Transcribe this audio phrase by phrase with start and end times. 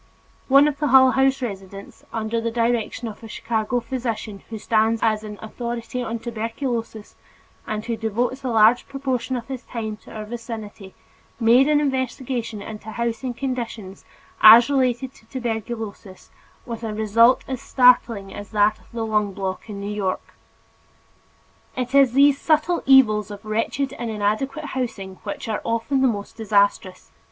[0.47, 4.99] One of the Hull House residents, under the direction of a Chicago physician who stands
[5.01, 7.13] high as an authority on tuberculosis
[7.67, 10.95] and who devotes a large proportion of his time to our vicinity,
[11.39, 14.03] made an investigation into housing conditions
[14.41, 16.31] as related to tuberculosis
[16.65, 20.33] with a result as startling as that of the "lung block" in New York.
[21.77, 26.37] It is these subtle evils of wretched and inadequate housing which are often the most
[26.37, 27.11] disastrous.